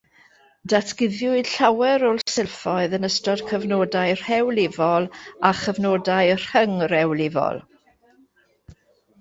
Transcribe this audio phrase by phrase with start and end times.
[0.71, 5.07] Datguddiwyd llawer o'r silffoedd yn ystod cyfnodau rhewlifol
[5.51, 7.63] a chyfnodau rhyngrewlifol.